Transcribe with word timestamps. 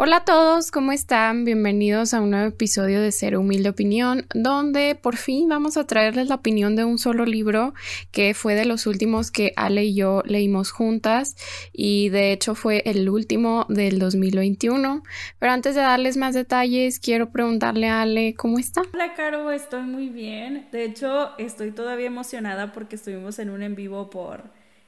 Hola 0.00 0.18
a 0.18 0.24
todos, 0.24 0.70
¿cómo 0.70 0.92
están? 0.92 1.44
Bienvenidos 1.44 2.14
a 2.14 2.20
un 2.20 2.30
nuevo 2.30 2.46
episodio 2.46 3.00
de 3.02 3.10
Ser 3.10 3.36
Humilde 3.36 3.70
Opinión, 3.70 4.26
donde 4.32 4.94
por 4.94 5.16
fin 5.16 5.48
vamos 5.48 5.76
a 5.76 5.88
traerles 5.88 6.28
la 6.28 6.36
opinión 6.36 6.76
de 6.76 6.84
un 6.84 6.98
solo 6.98 7.26
libro 7.26 7.74
que 8.12 8.32
fue 8.32 8.54
de 8.54 8.64
los 8.64 8.86
últimos 8.86 9.32
que 9.32 9.52
Ale 9.56 9.86
y 9.86 9.96
yo 9.96 10.22
leímos 10.24 10.70
juntas 10.70 11.34
y 11.72 12.10
de 12.10 12.30
hecho 12.30 12.54
fue 12.54 12.84
el 12.86 13.10
último 13.10 13.66
del 13.68 13.98
2021. 13.98 15.02
Pero 15.40 15.52
antes 15.52 15.74
de 15.74 15.80
darles 15.80 16.16
más 16.16 16.32
detalles, 16.32 17.00
quiero 17.00 17.32
preguntarle 17.32 17.88
a 17.88 18.02
Ale, 18.02 18.36
¿cómo 18.36 18.60
está? 18.60 18.82
Hola 18.94 19.14
Caro, 19.14 19.50
estoy 19.50 19.82
muy 19.82 20.10
bien. 20.10 20.68
De 20.70 20.84
hecho, 20.84 21.36
estoy 21.38 21.72
todavía 21.72 22.06
emocionada 22.06 22.72
porque 22.72 22.94
estuvimos 22.94 23.40
en 23.40 23.50
un 23.50 23.64
en 23.64 23.74
vivo 23.74 24.10
por 24.10 24.44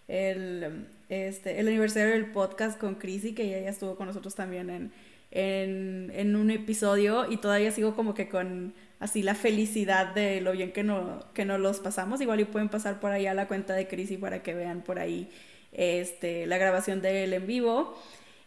el 0.06 0.86
este, 1.10 1.58
el 1.58 1.66
aniversario 1.66 2.12
del 2.12 2.30
podcast 2.30 2.78
con 2.78 2.94
Chrissy, 2.94 3.34
que 3.34 3.42
ella 3.42 3.60
ya 3.60 3.70
estuvo 3.70 3.96
con 3.96 4.06
nosotros 4.06 4.36
también 4.36 4.70
en, 4.70 4.92
en, 5.30 6.36
un 6.36 6.50
episodio 6.50 7.30
y 7.30 7.36
todavía 7.36 7.70
sigo 7.70 7.94
como 7.94 8.14
que 8.14 8.28
con 8.28 8.74
así 8.98 9.22
la 9.22 9.34
felicidad 9.34 10.14
de 10.14 10.40
lo 10.40 10.52
bien 10.52 10.72
que, 10.72 10.82
no, 10.82 11.20
que 11.34 11.44
nos 11.44 11.60
los 11.60 11.80
pasamos. 11.80 12.20
Igual 12.20 12.40
y 12.40 12.44
pueden 12.44 12.68
pasar 12.68 13.00
por 13.00 13.12
ahí 13.12 13.26
a 13.26 13.34
la 13.34 13.48
cuenta 13.48 13.74
de 13.74 13.88
Chrissy 13.88 14.16
para 14.16 14.42
que 14.42 14.54
vean 14.54 14.82
por 14.82 14.98
ahí 14.98 15.30
este, 15.72 16.46
la 16.46 16.58
grabación 16.58 17.00
de 17.00 17.24
él 17.24 17.32
en 17.32 17.46
vivo. 17.46 17.96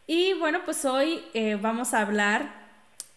Y 0.07 0.33
bueno, 0.33 0.59
pues 0.65 0.83
hoy 0.85 1.21
eh, 1.33 1.55
vamos 1.55 1.93
a 1.93 2.01
hablar 2.01 2.63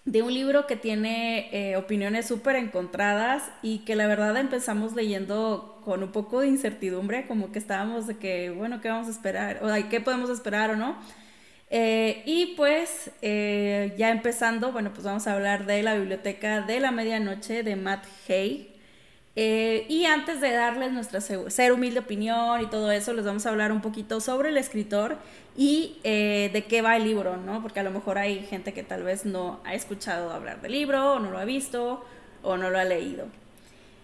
de 0.04 0.22
un 0.22 0.32
libro 0.32 0.68
que 0.68 0.76
tiene 0.76 1.48
eh, 1.52 1.76
opiniones 1.76 2.26
súper 2.26 2.54
encontradas 2.54 3.42
y 3.60 3.80
que 3.80 3.96
la 3.96 4.06
verdad 4.06 4.36
empezamos 4.36 4.94
leyendo 4.94 5.80
con 5.84 6.04
un 6.04 6.12
poco 6.12 6.40
de 6.40 6.48
incertidumbre, 6.48 7.26
como 7.26 7.50
que 7.50 7.58
estábamos 7.58 8.06
de 8.06 8.16
que, 8.16 8.50
bueno, 8.50 8.80
¿qué 8.80 8.88
vamos 8.88 9.08
a 9.08 9.10
esperar? 9.10 9.60
O 9.64 9.88
¿qué 9.88 10.00
podemos 10.00 10.30
esperar 10.30 10.70
o 10.70 10.76
no? 10.76 10.96
Eh, 11.68 12.22
y 12.26 12.54
pues 12.56 13.10
eh, 13.22 13.94
ya 13.98 14.10
empezando, 14.10 14.72
bueno, 14.72 14.92
pues 14.92 15.04
vamos 15.04 15.26
a 15.26 15.34
hablar 15.34 15.66
de 15.66 15.82
la 15.82 15.94
biblioteca 15.94 16.62
de 16.62 16.78
la 16.80 16.92
medianoche 16.92 17.62
de 17.62 17.76
Matt 17.76 18.04
Hay. 18.28 18.72
y 19.36 20.04
antes 20.06 20.40
de 20.40 20.52
darles 20.52 20.92
nuestra 20.92 21.20
ser 21.20 21.72
humilde 21.72 22.00
opinión 22.00 22.62
y 22.62 22.66
todo 22.66 22.90
eso, 22.92 23.12
les 23.12 23.24
vamos 23.24 23.44
a 23.46 23.50
hablar 23.50 23.72
un 23.72 23.82
poquito 23.82 24.20
sobre 24.20 24.48
el 24.50 24.56
escritor 24.56 25.18
y 25.56 25.98
eh, 26.04 26.50
de 26.52 26.64
qué 26.64 26.82
va 26.82 26.96
el 26.96 27.04
libro, 27.04 27.36
¿no? 27.36 27.62
Porque 27.62 27.80
a 27.80 27.82
lo 27.82 27.90
mejor 27.90 28.18
hay 28.18 28.40
gente 28.44 28.74
que 28.74 28.82
tal 28.82 29.02
vez 29.02 29.24
no 29.24 29.60
ha 29.64 29.74
escuchado 29.74 30.30
hablar 30.30 30.60
del 30.60 30.72
libro, 30.72 31.14
o 31.14 31.18
no 31.18 31.30
lo 31.30 31.38
ha 31.38 31.44
visto, 31.44 32.04
o 32.42 32.56
no 32.56 32.70
lo 32.70 32.78
ha 32.78 32.84
leído. 32.84 33.26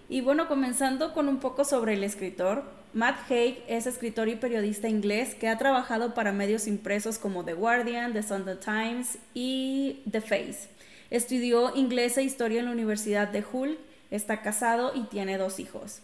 Y 0.09 0.23
bueno, 0.23 0.49
comenzando 0.49 1.13
con 1.13 1.29
un 1.29 1.39
poco 1.39 1.65
sobre 1.65 1.95
el 1.95 2.05
escritor, 2.05 2.65
Matt 2.95 3.31
Haig 3.31 3.63
es 3.69 3.87
escritor 3.87 4.29
y 4.29 4.37
periodista 4.37 4.87
inglés 4.87 5.35
que 5.35 5.49
ha 5.49 5.57
trabajado 5.57 6.13
para 6.13 6.33
medios 6.33 6.67
impresos 6.67 7.19
como 7.19 7.43
The 7.43 7.55
Guardian, 7.55 8.13
The 8.13 8.23
Sunday 8.23 8.57
Times 8.57 9.17
y 9.33 10.03
The 10.11 10.21
Face. 10.21 10.69
Estudió 11.09 11.75
inglés 11.75 12.19
e 12.19 12.23
historia 12.23 12.61
en 12.61 12.67
la 12.67 12.73
Universidad 12.73 13.29
de 13.29 13.43
Hull, 13.51 13.79
está 14.11 14.43
casado 14.43 14.93
y 14.95 15.05
tiene 15.05 15.39
dos 15.39 15.59
hijos. 15.59 16.03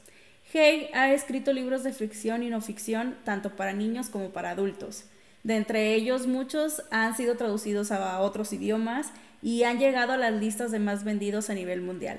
Haig 0.55 0.89
ha 0.95 1.13
escrito 1.13 1.53
libros 1.53 1.85
de 1.85 1.93
ficción 1.93 2.43
y 2.43 2.49
no 2.49 2.63
ficción, 2.63 3.19
tanto 3.23 3.55
para 3.55 3.75
niños 3.75 4.09
como 4.09 4.31
para 4.31 4.51
adultos. 4.51 5.05
De 5.45 5.57
entre 5.57 5.95
ellos, 5.95 6.27
muchos 6.27 6.83
han 6.91 7.15
sido 7.15 7.37
traducidos 7.37 7.93
a 7.93 8.19
otros 8.21 8.55
idiomas 8.55 9.13
y 9.43 9.65
han 9.65 9.79
llegado 9.79 10.15
a 10.15 10.17
las 10.17 10.33
listas 10.33 10.71
de 10.71 10.79
más 10.79 11.05
vendidos 11.05 11.51
a 11.51 11.55
nivel 11.55 11.83
mundial. 11.83 12.19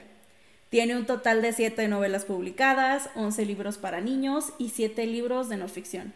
Tiene 0.70 0.95
un 0.95 1.08
total 1.08 1.42
de 1.42 1.52
siete 1.52 1.88
novelas 1.88 2.25
publicadas, 2.25 3.09
11 3.16 3.44
libros 3.45 3.80
para 3.80 4.02
niños 4.02 4.54
y 4.60 4.70
7 4.70 5.08
libros 5.08 5.49
de 5.49 5.58
no 5.58 5.67
ficción. 5.67 6.14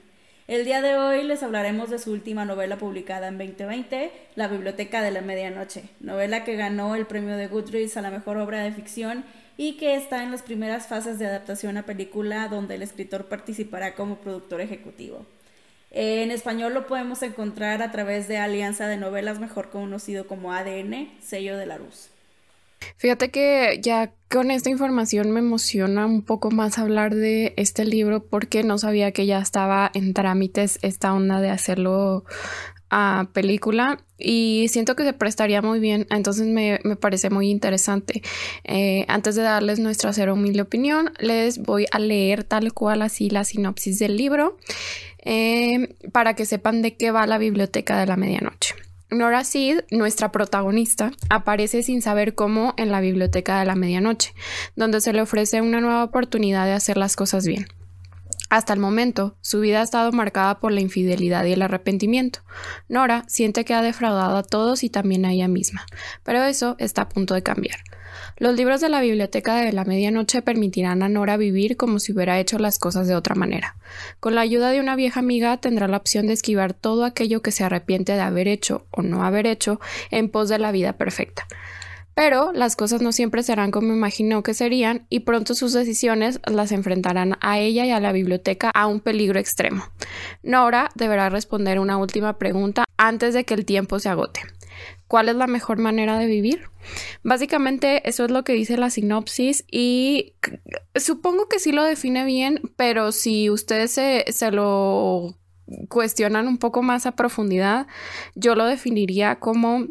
El 0.47 0.63
día 0.63 0.79
de 0.83 0.95
hoy 0.95 1.23
les 1.23 1.41
hablaremos 1.41 1.89
de 1.89 1.97
su 1.97 2.11
última 2.11 2.45
novela 2.45 2.78
publicada 2.78 3.29
en 3.29 3.39
2020, 3.39 4.11
La 4.35 4.47
Biblioteca 4.47 5.01
de 5.01 5.09
la 5.09 5.22
Medianoche, 5.22 5.85
novela 6.01 6.44
que 6.44 6.55
ganó 6.55 6.94
el 6.94 7.07
premio 7.07 7.35
de 7.35 7.47
Goodreads 7.47 7.97
a 7.97 8.03
la 8.03 8.11
mejor 8.11 8.38
obra 8.38 8.61
de 8.61 8.72
ficción 8.72 9.25
y 9.57 9.78
que 9.78 9.95
está 9.95 10.22
en 10.22 10.29
las 10.29 10.44
primeras 10.44 10.85
fases 10.85 11.17
de 11.17 11.25
adaptación 11.25 11.78
a 11.78 11.88
película 11.88 12.47
donde 12.47 12.75
el 12.75 12.83
escritor 12.83 13.25
participará 13.25 13.95
como 13.95 14.17
productor 14.17 14.61
ejecutivo. 14.61 15.25
En 15.89 16.29
español 16.29 16.75
lo 16.75 16.85
podemos 16.85 17.23
encontrar 17.23 17.81
a 17.81 17.91
través 17.91 18.28
de 18.28 18.38
Alianza 18.38 18.88
de 18.88 18.97
Novelas, 18.97 19.39
mejor 19.39 19.72
conocido 19.72 20.28
como 20.28 20.53
ADN, 20.53 21.09
sello 21.22 21.57
de 21.57 21.66
la 21.66 21.79
luz. 21.79 22.12
Fíjate 23.03 23.31
que 23.31 23.81
ya 23.81 24.14
con 24.30 24.50
esta 24.50 24.69
información 24.69 25.30
me 25.31 25.41
emociona 25.41 26.06
un 26.06 26.22
poco 26.22 26.52
más 26.52 26.80
hablar 26.80 27.14
de 27.14 27.53
este 27.58 27.84
libro 27.84 28.25
porque 28.25 28.64
no 28.64 28.78
sabía 28.78 29.12
que 29.12 29.25
ya 29.25 29.40
estaba 29.40 29.91
en 29.94 30.14
trámites 30.14 30.80
esta 30.84 31.14
onda 31.14 31.41
de 31.41 31.50
hacerlo 31.50 32.24
a 32.90 33.28
película 33.34 34.00
y 34.18 34.68
siento 34.69 34.96
que 34.96 35.03
se 35.03 35.12
prestaría 35.12 35.62
muy 35.62 35.81
bien, 35.81 36.08
entonces 36.12 36.47
me, 36.47 36.80
parece 36.96 37.30
muy 37.30 37.50
interesante. 37.50 38.22
Eh, 38.64 39.03
antes 39.09 39.35
de 39.35 39.41
darles 39.41 39.80
nuestra 39.80 40.14
cero 40.14 40.35
humilde 40.35 40.62
opinión, 40.62 41.12
les 41.20 41.58
voy 41.58 41.88
a 41.91 42.00
leer 42.00 42.46
tal 42.46 42.72
cual 42.72 43.02
así 43.02 43.30
la 43.30 43.44
sinopsis 43.44 44.00
del 44.00 44.16
libro. 44.16 44.58
Eh, 45.25 45.97
para 46.14 46.35
que 46.35 46.46
sepan 46.46 46.81
de 46.81 46.96
qué 46.96 47.12
va 47.12 47.28
la 47.28 47.38
biblioteca 47.38 48.00
de 48.00 48.06
la 48.06 48.16
medianoche. 48.16 48.75
Nora 49.09 49.44
Sid, 49.44 49.81
nuestra 49.91 50.31
protagonista, 50.31 51.12
aparece 51.30 51.84
sin 51.84 52.02
saber 52.02 52.36
cómo 52.36 52.74
en 52.78 52.91
la 52.91 53.02
biblioteca 53.02 53.59
de 53.59 53.66
la 53.66 53.75
medianoche, 53.75 54.34
donde 54.75 55.02
se 55.02 55.14
le 55.14 55.22
ofrece 55.22 55.62
una 55.62 55.81
nueva 55.81 56.03
oportunidad 56.03 56.66
de 56.66 56.74
hacer 56.74 56.97
las 56.97 57.16
cosas 57.16 57.46
bien. 57.46 57.68
Hasta 58.53 58.72
el 58.72 58.80
momento, 58.80 59.36
su 59.41 59.62
vida 59.62 59.80
ha 59.80 59.84
estado 59.84 60.12
marcada 60.12 60.59
por 60.59 60.72
la 60.72 60.80
infidelidad 60.80 61.44
y 61.44 61.53
el 61.53 61.64
arrepentimiento. 61.64 62.41
Nora 62.88 63.25
siente 63.28 63.66
que 63.66 63.74
ha 63.74 63.81
defraudado 63.81 64.38
a 64.38 64.44
todos 64.44 64.84
y 64.84 64.91
también 64.91 65.25
a 65.25 65.31
ella 65.31 65.47
misma, 65.47 65.88
pero 66.22 66.44
eso 66.44 66.75
está 66.78 67.02
a 67.02 67.09
punto 67.09 67.34
de 67.34 67.41
cambiar. 67.41 67.80
Los 68.38 68.56
libros 68.56 68.80
de 68.80 68.90
la 68.90 69.02
biblioteca 69.02 69.56
de 69.56 69.74
la 69.74 69.86
medianoche 69.86 70.44
permitirán 70.44 71.02
a 71.02 71.09
Nora 71.09 71.36
vivir 71.36 71.78
como 71.78 71.97
si 71.97 72.12
hubiera 72.12 72.40
hecho 72.40 72.59
las 72.59 72.78
cosas 72.78 73.08
de 73.08 73.16
otra 73.16 73.34
manera. 73.34 73.75
Con 74.19 74.36
la 74.36 74.41
ayuda 74.41 74.70
de 74.70 74.80
una 74.80 74.96
vieja 74.96 75.20
amiga 75.20 75.58
tendrá 75.58 75.88
la 75.88 75.97
opción 75.97 76.28
de 76.28 76.34
esquivar 76.34 76.75
todo 76.75 77.06
aquello 77.06 77.41
que 77.41 77.52
se 77.52 77.64
arrepiente 77.64 78.12
de 78.12 78.22
haber 78.22 78.47
hecho 78.47 78.85
o 78.91 79.02
no 79.02 79.25
haber 79.25 79.47
hecho 79.47 79.81
en 80.12 80.30
pos 80.30 80.50
de 80.50 80.59
la 80.59 80.72
vida 80.72 80.94
perfecta. 80.94 81.47
Pero 82.16 82.51
las 82.53 82.75
cosas 82.75 83.01
no 83.01 83.12
siempre 83.12 83.44
serán 83.44 83.72
como 83.72 83.94
imaginó 83.94 84.44
que 84.44 84.53
serían 84.53 85.06
y 85.09 85.22
pronto 85.22 85.56
sus 85.56 85.74
decisiones 85.74 86.40
las 86.46 86.72
enfrentarán 86.72 87.38
a 87.41 87.59
ella 87.59 87.85
y 87.85 87.91
a 87.91 88.00
la 88.00 88.12
biblioteca 88.12 88.69
a 88.69 88.88
un 88.88 89.00
peligro 89.00 89.40
extremo. 89.40 89.84
Nora 90.44 90.90
deberá 90.96 91.29
responder 91.29 91.79
una 91.79 91.97
última 91.97 92.38
pregunta 92.38 92.85
antes 92.97 93.34
de 93.34 93.46
que 93.46 93.56
el 93.56 93.66
tiempo 93.66 94.00
se 94.00 94.09
agote. 94.09 94.41
¿Cuál 95.07 95.29
es 95.29 95.35
la 95.35 95.47
mejor 95.47 95.78
manera 95.78 96.18
de 96.18 96.25
vivir? 96.25 96.69
Básicamente 97.23 98.07
eso 98.09 98.25
es 98.25 98.31
lo 98.31 98.44
que 98.44 98.53
dice 98.53 98.78
la 98.78 98.90
sinopsis 98.90 99.66
y 99.69 100.34
supongo 100.96 101.47
que 101.47 101.59
sí 101.59 101.72
lo 101.72 101.84
define 101.84 102.25
bien, 102.25 102.62
pero 102.75 103.12
si 103.12 103.50
ustedes 103.50 103.91
se, 103.91 104.25
se 104.29 104.52
lo 104.52 105.35
cuestionan 105.88 106.47
un 106.47 106.57
poco 106.57 106.81
más 106.81 107.06
a 107.06 107.16
profundidad, 107.16 107.88
yo 108.35 108.56
lo 108.56 108.66
definiría 108.66 109.40
como 109.40 109.88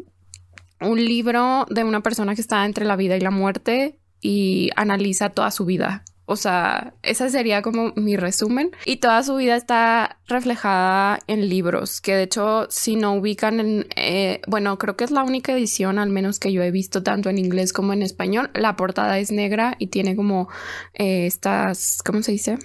un 0.81 1.03
libro 1.03 1.65
de 1.69 1.83
una 1.83 2.01
persona 2.01 2.35
que 2.35 2.41
está 2.41 2.65
entre 2.65 2.85
la 2.85 2.95
vida 2.95 3.15
y 3.17 3.21
la 3.21 3.31
muerte 3.31 3.99
y 4.21 4.69
analiza 4.75 5.29
toda 5.29 5.51
su 5.51 5.65
vida 5.65 6.03
o 6.25 6.37
sea, 6.37 6.93
ese 7.03 7.29
sería 7.29 7.61
como 7.61 7.91
mi 7.95 8.15
resumen. 8.15 8.71
Y 8.85 8.97
toda 8.97 9.23
su 9.23 9.35
vida 9.35 9.55
está 9.57 10.19
reflejada 10.27 11.19
en 11.27 11.49
libros, 11.49 11.99
que 11.99 12.15
de 12.15 12.23
hecho, 12.23 12.67
si 12.69 12.95
no 12.95 13.13
ubican 13.13 13.59
en, 13.59 13.87
eh, 13.95 14.41
bueno, 14.47 14.77
creo 14.77 14.95
que 14.95 15.03
es 15.03 15.11
la 15.11 15.23
única 15.23 15.51
edición, 15.51 15.99
al 15.99 16.09
menos 16.09 16.39
que 16.39 16.53
yo 16.53 16.63
he 16.63 16.71
visto 16.71 17.03
tanto 17.03 17.29
en 17.29 17.39
inglés 17.39 17.73
como 17.73 17.91
en 17.91 18.01
español. 18.01 18.49
La 18.53 18.75
portada 18.77 19.19
es 19.19 19.31
negra 19.31 19.75
y 19.79 19.87
tiene 19.87 20.15
como 20.15 20.47
eh, 20.93 21.25
estas, 21.25 21.99
¿cómo 22.05 22.23
se 22.23 22.31
dice? 22.31 22.57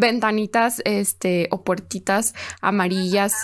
Ventanitas, 0.00 0.80
este, 0.86 1.48
o 1.50 1.62
puertitas 1.62 2.34
amarillas 2.62 3.34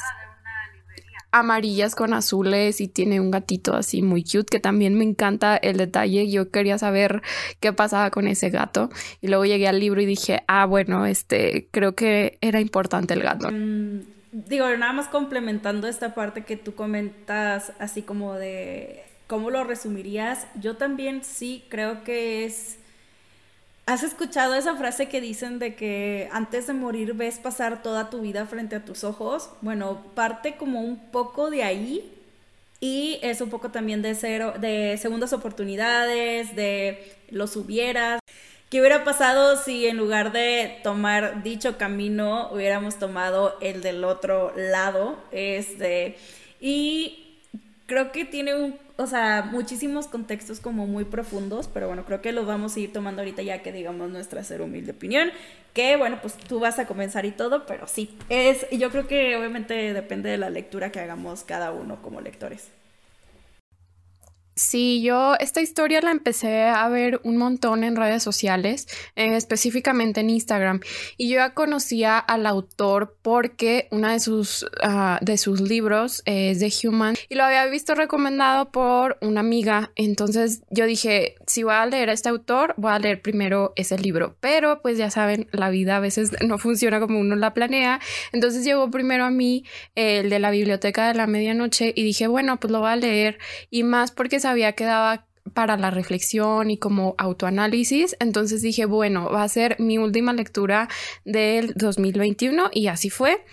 amarillas 1.30 1.94
con 1.94 2.12
azules 2.14 2.80
y 2.80 2.88
tiene 2.88 3.20
un 3.20 3.30
gatito 3.30 3.74
así 3.74 4.02
muy 4.02 4.22
cute 4.24 4.46
que 4.50 4.60
también 4.60 4.94
me 4.94 5.04
encanta 5.04 5.56
el 5.56 5.76
detalle. 5.76 6.30
Yo 6.30 6.50
quería 6.50 6.78
saber 6.78 7.22
qué 7.60 7.72
pasaba 7.72 8.10
con 8.10 8.28
ese 8.28 8.50
gato 8.50 8.90
y 9.20 9.28
luego 9.28 9.44
llegué 9.44 9.68
al 9.68 9.80
libro 9.80 10.00
y 10.00 10.06
dije, 10.06 10.42
ah, 10.48 10.66
bueno, 10.66 11.06
este, 11.06 11.68
creo 11.70 11.94
que 11.94 12.38
era 12.40 12.60
importante 12.60 13.14
el 13.14 13.22
gato. 13.22 13.50
Mm, 13.50 14.00
digo, 14.32 14.68
nada 14.76 14.92
más 14.92 15.08
complementando 15.08 15.86
esta 15.88 16.14
parte 16.14 16.44
que 16.44 16.56
tú 16.56 16.74
comentas 16.74 17.72
así 17.78 18.02
como 18.02 18.34
de 18.34 19.02
cómo 19.26 19.50
lo 19.50 19.62
resumirías, 19.64 20.46
yo 20.58 20.76
también 20.76 21.22
sí 21.22 21.64
creo 21.68 22.02
que 22.02 22.46
es 22.46 22.77
¿Has 23.88 24.02
escuchado 24.02 24.54
esa 24.54 24.76
frase 24.76 25.08
que 25.08 25.18
dicen 25.18 25.58
de 25.58 25.74
que 25.74 26.28
antes 26.30 26.66
de 26.66 26.74
morir 26.74 27.14
ves 27.14 27.38
pasar 27.38 27.82
toda 27.82 28.10
tu 28.10 28.20
vida 28.20 28.44
frente 28.44 28.76
a 28.76 28.84
tus 28.84 29.02
ojos? 29.02 29.48
Bueno, 29.62 30.02
parte 30.14 30.56
como 30.58 30.82
un 30.82 30.98
poco 31.10 31.48
de 31.48 31.62
ahí 31.62 32.12
Y 32.80 33.18
es 33.22 33.40
un 33.40 33.48
poco 33.48 33.70
también 33.70 34.02
de 34.02 34.14
cero, 34.14 34.52
de 34.60 34.98
segundas 34.98 35.32
oportunidades, 35.32 36.54
de 36.54 37.16
los 37.30 37.56
hubieras. 37.56 38.20
¿Qué 38.70 38.80
hubiera 38.80 39.04
pasado 39.04 39.56
si 39.56 39.86
en 39.86 39.96
lugar 39.96 40.32
de 40.32 40.80
tomar 40.82 41.42
dicho 41.42 41.78
camino 41.78 42.50
hubiéramos 42.52 42.98
tomado 42.98 43.56
el 43.62 43.80
del 43.82 44.04
otro 44.04 44.52
lado? 44.54 45.16
Este, 45.32 46.18
y 46.60 47.38
creo 47.86 48.12
que 48.12 48.26
tiene 48.26 48.54
un, 48.54 48.78
o 49.00 49.06
sea, 49.06 49.48
muchísimos 49.52 50.08
contextos 50.08 50.58
como 50.58 50.88
muy 50.88 51.04
profundos, 51.04 51.68
pero 51.72 51.86
bueno, 51.86 52.04
creo 52.04 52.20
que 52.20 52.32
los 52.32 52.46
vamos 52.46 52.74
a 52.74 52.80
ir 52.80 52.92
tomando 52.92 53.22
ahorita 53.22 53.42
ya 53.42 53.62
que 53.62 53.70
digamos 53.70 54.10
nuestra 54.10 54.42
ser 54.42 54.60
humilde 54.60 54.90
opinión, 54.90 55.30
que 55.72 55.96
bueno, 55.96 56.18
pues 56.20 56.34
tú 56.36 56.58
vas 56.58 56.80
a 56.80 56.86
comenzar 56.86 57.24
y 57.24 57.30
todo, 57.30 57.64
pero 57.64 57.86
sí, 57.86 58.18
es, 58.28 58.66
yo 58.72 58.90
creo 58.90 59.06
que 59.06 59.36
obviamente 59.36 59.94
depende 59.94 60.30
de 60.30 60.38
la 60.38 60.50
lectura 60.50 60.90
que 60.90 60.98
hagamos 60.98 61.44
cada 61.44 61.70
uno 61.70 62.02
como 62.02 62.20
lectores. 62.20 62.72
Sí, 64.58 65.02
yo 65.02 65.36
esta 65.38 65.60
historia 65.60 66.00
la 66.00 66.10
empecé 66.10 66.64
a 66.64 66.88
ver 66.88 67.20
un 67.22 67.36
montón 67.36 67.84
en 67.84 67.94
redes 67.94 68.24
sociales, 68.24 68.88
específicamente 69.14 70.18
en 70.18 70.30
Instagram, 70.30 70.80
y 71.16 71.28
yo 71.28 71.36
ya 71.36 71.54
conocía 71.54 72.18
al 72.18 72.44
autor 72.44 73.16
porque 73.22 73.86
una 73.92 74.12
de 74.12 74.18
sus, 74.18 74.66
ah, 74.82 75.20
de 75.22 75.38
sus 75.38 75.60
libros 75.60 76.22
es 76.24 76.58
de 76.58 76.72
Human 76.82 77.14
y 77.28 77.36
lo 77.36 77.44
había 77.44 77.66
visto 77.66 77.94
recomendado 77.94 78.72
por 78.72 79.16
una 79.20 79.40
amiga, 79.40 79.92
entonces 79.94 80.62
yo 80.70 80.86
dije, 80.86 81.36
si 81.46 81.62
voy 81.62 81.74
a 81.74 81.86
leer 81.86 82.10
a 82.10 82.12
este 82.12 82.28
autor, 82.28 82.74
voy 82.76 82.90
a 82.90 82.98
leer 82.98 83.22
primero 83.22 83.72
ese 83.76 83.96
libro, 83.96 84.36
pero 84.40 84.82
pues 84.82 84.98
ya 84.98 85.08
saben, 85.12 85.46
la 85.52 85.70
vida 85.70 85.98
a 85.98 86.00
veces 86.00 86.32
no 86.44 86.58
funciona 86.58 86.98
como 86.98 87.20
uno 87.20 87.36
la 87.36 87.54
planea, 87.54 88.00
entonces 88.32 88.64
llegó 88.64 88.90
primero 88.90 89.24
a 89.24 89.30
mí 89.30 89.62
el 89.94 90.30
de 90.30 90.40
la 90.40 90.50
biblioteca 90.50 91.06
de 91.06 91.14
la 91.14 91.28
medianoche 91.28 91.92
y 91.94 92.02
dije, 92.02 92.26
bueno, 92.26 92.58
pues 92.58 92.72
lo 92.72 92.80
voy 92.80 92.90
a 92.90 92.96
leer 92.96 93.38
y 93.70 93.84
más 93.84 94.10
porque 94.10 94.40
había 94.50 94.72
quedado 94.72 95.22
para 95.54 95.76
la 95.76 95.90
reflexión 95.90 96.70
y 96.70 96.78
como 96.78 97.14
autoanálisis. 97.18 98.16
Entonces 98.20 98.62
dije, 98.62 98.84
bueno, 98.84 99.30
va 99.30 99.42
a 99.42 99.48
ser 99.48 99.76
mi 99.78 99.98
última 99.98 100.32
lectura 100.32 100.88
del 101.24 101.74
2021 101.74 102.70
y 102.72 102.88
así 102.88 103.10
fue. 103.10 103.44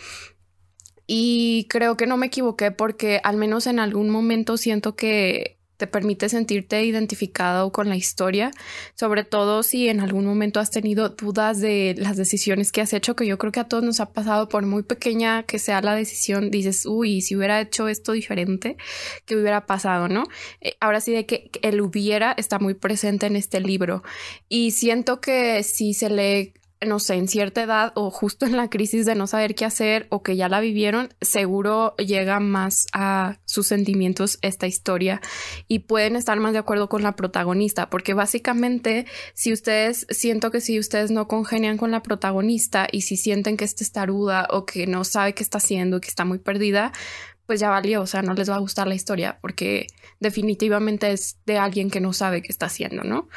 Y 1.07 1.67
creo 1.69 1.97
que 1.97 2.07
no 2.07 2.17
me 2.17 2.27
equivoqué 2.27 2.71
porque 2.71 3.21
al 3.23 3.37
menos 3.37 3.67
en 3.67 3.79
algún 3.79 4.09
momento 4.09 4.57
siento 4.57 4.95
que 4.95 5.54
te 5.77 5.87
permite 5.87 6.29
sentirte 6.29 6.83
identificado 6.83 7.71
con 7.71 7.89
la 7.89 7.95
historia, 7.95 8.51
sobre 8.95 9.23
todo 9.23 9.63
si 9.63 9.89
en 9.89 9.99
algún 9.99 10.25
momento 10.25 10.59
has 10.59 10.71
tenido 10.71 11.09
dudas 11.09 11.59
de 11.59 11.95
las 11.97 12.17
decisiones 12.17 12.71
que 12.71 12.81
has 12.81 12.93
hecho, 12.93 13.15
que 13.15 13.25
yo 13.25 13.37
creo 13.37 13.51
que 13.51 13.59
a 13.59 13.67
todos 13.67 13.83
nos 13.83 13.99
ha 13.99 14.11
pasado, 14.11 14.49
por 14.49 14.65
muy 14.65 14.83
pequeña 14.83 15.43
que 15.43 15.59
sea 15.59 15.81
la 15.81 15.95
decisión, 15.95 16.51
dices, 16.51 16.85
uy, 16.85 17.21
si 17.21 17.35
hubiera 17.35 17.61
hecho 17.61 17.87
esto 17.87 18.11
diferente, 18.13 18.77
¿qué 19.25 19.35
hubiera 19.35 19.65
pasado, 19.65 20.07
no? 20.07 20.23
Eh, 20.61 20.75
ahora 20.79 21.01
sí 21.01 21.11
de 21.11 21.25
que 21.25 21.49
el 21.61 21.81
hubiera 21.81 22.33
está 22.37 22.59
muy 22.59 22.73
presente 22.73 23.25
en 23.25 23.35
este 23.35 23.59
libro 23.59 24.03
y 24.49 24.71
siento 24.71 25.21
que 25.21 25.63
si 25.63 25.93
se 25.93 26.09
lee 26.09 26.53
no 26.85 26.99
sé, 26.99 27.15
en 27.15 27.27
cierta 27.27 27.63
edad 27.63 27.91
o 27.95 28.11
justo 28.11 28.45
en 28.45 28.57
la 28.57 28.69
crisis 28.69 29.05
de 29.05 29.15
no 29.15 29.27
saber 29.27 29.55
qué 29.55 29.65
hacer 29.65 30.07
o 30.09 30.21
que 30.21 30.35
ya 30.35 30.49
la 30.49 30.59
vivieron, 30.59 31.13
seguro 31.21 31.95
llega 31.97 32.39
más 32.39 32.87
a 32.93 33.39
sus 33.45 33.67
sentimientos 33.67 34.39
esta 34.41 34.67
historia 34.67 35.21
y 35.67 35.79
pueden 35.79 36.15
estar 36.15 36.39
más 36.39 36.53
de 36.53 36.59
acuerdo 36.59 36.89
con 36.89 37.03
la 37.03 37.15
protagonista, 37.15 37.89
porque 37.89 38.13
básicamente 38.13 39.05
si 39.33 39.53
ustedes, 39.53 40.05
siento 40.09 40.51
que 40.51 40.61
si 40.61 40.79
ustedes 40.79 41.11
no 41.11 41.27
congenian 41.27 41.77
con 41.77 41.91
la 41.91 42.03
protagonista 42.03 42.87
y 42.91 43.01
si 43.01 43.17
sienten 43.17 43.57
que 43.57 43.65
está 43.65 43.85
taruda 43.91 44.47
o 44.49 44.65
que 44.65 44.87
no 44.87 45.03
sabe 45.03 45.33
qué 45.33 45.43
está 45.43 45.57
haciendo, 45.57 46.01
que 46.01 46.09
está 46.09 46.25
muy 46.25 46.39
perdida, 46.39 46.91
pues 47.45 47.59
ya 47.59 47.69
valió, 47.69 48.01
o 48.01 48.07
sea, 48.07 48.21
no 48.21 48.33
les 48.33 48.49
va 48.49 48.55
a 48.55 48.59
gustar 48.59 48.87
la 48.87 48.95
historia 48.95 49.37
porque 49.41 49.87
definitivamente 50.19 51.11
es 51.11 51.37
de 51.45 51.57
alguien 51.57 51.89
que 51.91 52.01
no 52.01 52.13
sabe 52.13 52.41
qué 52.41 52.51
está 52.51 52.65
haciendo, 52.65 53.03
¿no? 53.03 53.29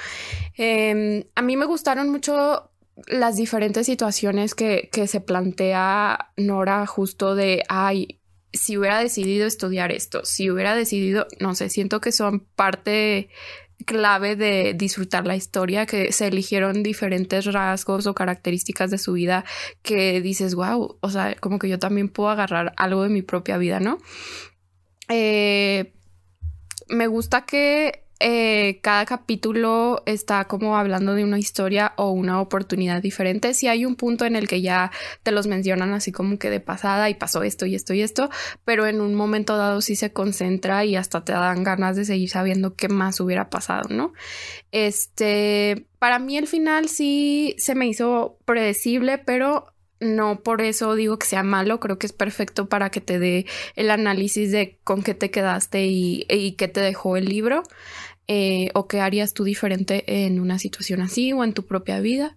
Em, 0.56 1.25
a 1.35 1.43
mí 1.43 1.56
me 1.56 1.67
gustaron 1.67 2.09
mucho 2.11 2.71
las 3.06 3.37
diferentes 3.37 3.87
situaciones 3.87 4.55
que, 4.55 4.89
que 4.93 5.06
se 5.06 5.21
plantea 5.21 6.33
Nora 6.37 6.87
justo 6.87 7.35
de, 7.35 7.62
ay, 7.69 8.21
si 8.53 8.77
hubiera 8.77 8.99
decidido 8.99 9.47
estudiar 9.47 9.93
esto, 9.93 10.25
si 10.25 10.50
hubiera 10.50 10.75
decidido, 10.75 11.27
no 11.39 11.55
sé, 11.55 11.69
siento 11.69 12.00
que 12.00 12.12
son 12.12 12.41
parte 12.41 13.29
clave 13.85 14.37
de 14.37 14.75
disfrutar 14.75 15.27
la 15.27 15.37
historia, 15.37 15.87
que 15.87 16.12
se 16.12 16.27
eligieron 16.27 16.83
diferentes 16.83 17.45
rasgos 17.47 18.06
o 18.06 18.15
características 18.15 18.91
de 18.91 18.99
su 18.99 19.12
vida 19.12 19.44
que 19.83 20.21
dices, 20.21 20.55
wow, 20.55 20.99
o 21.01 21.11
sea, 21.11 21.37
como 21.37 21.59
que 21.59 21.69
yo 21.69 21.79
también 21.79 22.09
puedo 22.09 22.31
agarrar 22.31 22.75
algo 22.77 23.03
de 23.03 23.09
mi 23.09 23.23
propia 23.23 23.56
vida, 23.59 23.81
¿no? 23.81 23.99
Eh, 25.09 25.93
me 26.89 27.06
gusta 27.06 27.44
que 27.44 28.07
eh, 28.20 28.81
cada 28.82 29.06
capítulo 29.06 30.03
está 30.05 30.47
como 30.47 30.76
hablando 30.76 31.15
de 31.15 31.23
una 31.23 31.38
historia 31.38 31.93
o 31.97 32.11
una 32.11 32.41
oportunidad 32.41 33.00
diferente. 33.00 33.55
Si 33.55 33.69
hay 33.69 33.85
un 33.85 33.94
punto 33.94 34.25
en 34.25 34.35
el 34.35 34.49
que 34.49 34.61
ya 34.61 34.91
te 35.23 35.31
los 35.31 35.47
mencionan 35.47 35.93
así 35.93 36.11
como 36.11 36.38
que 36.38 36.50
de 36.50 36.61
pasada 36.61 37.11
y 37.11 37.15
pasó 37.15 37.44
esto 37.44 37.65
y 37.67 37.76
esto 37.76 37.94
y 37.94 38.03
esto, 38.03 38.29
pero 38.65 38.87
en 38.87 39.00
un 39.00 39.15
momento 39.15 39.56
dado 39.56 39.81
sí 39.81 39.94
se 39.94 40.12
concentra 40.12 40.85
y 40.85 40.97
hasta 40.97 41.25
te 41.25 41.32
dan 41.32 41.62
ganas 41.62 41.97
de 41.97 42.05
seguir 42.05 42.31
sabiendo 42.31 42.75
qué 42.75 42.88
más 42.88 43.20
hubiera 43.20 43.50
pasado, 43.50 43.88
¿no? 43.88 44.12
Este, 44.73 45.87
para 45.99 46.19
mí 46.19 46.37
el 46.37 46.49
final 46.49 46.88
sí 46.88 47.55
se 47.59 47.75
me 47.75 47.87
hizo 47.87 48.38
predecible, 48.44 49.19
pero 49.19 49.73
no 50.00 50.43
por 50.43 50.61
eso 50.61 50.94
digo 50.94 51.19
que 51.19 51.26
sea 51.26 51.43
malo, 51.43 51.81
creo 51.81 51.99
que 51.99 52.06
es 52.06 52.12
perfecto 52.12 52.69
para 52.69 52.91
que 52.91 53.00
te 53.00 53.19
dé 53.19 53.47
el 53.75 53.91
análisis 53.91 54.53
de 54.53 54.79
con 54.85 55.03
qué 55.03 55.15
te 55.15 55.31
quedaste 55.31 55.87
y, 55.87 56.26
y 56.29 56.53
qué 56.53 56.69
te 56.69 56.81
dejó 56.81 57.17
el 57.17 57.26
libro. 57.26 57.62
Eh, 58.31 58.69
o 58.75 58.87
qué 58.89 59.01
harías 59.01 59.33
tú 59.33 59.43
diferente 59.43 60.27
en 60.27 60.39
una 60.39 60.59
situación 60.59 61.01
así 61.01 61.33
o 61.33 61.45
en 61.45 61.55
tu 61.55 61.65
propia 61.65 61.99
vida. 62.01 62.37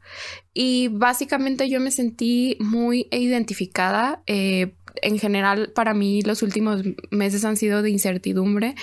Y 0.53 0.87
básicamente 0.87 1.67
yo 1.67 1.81
me 1.81 1.91
sentí 1.91 2.55
muy 2.61 3.09
identificada. 3.11 4.23
Eh, 4.25 4.73
en 5.01 5.19
general, 5.19 5.71
para 5.73 5.93
mí 5.93 6.21
los 6.21 6.43
últimos 6.43 6.81
meses 7.11 7.45
han 7.45 7.57
sido 7.57 7.81
de 7.81 7.89
incertidumbre 7.89 8.75